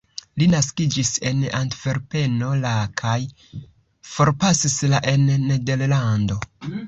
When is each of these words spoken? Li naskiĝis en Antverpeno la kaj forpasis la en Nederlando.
Li 0.41 0.45
naskiĝis 0.51 1.09
en 1.31 1.41
Antverpeno 1.57 2.47
la 2.63 2.71
kaj 3.03 3.17
forpasis 4.15 4.79
la 4.95 5.03
en 5.15 5.27
Nederlando. 5.51 6.39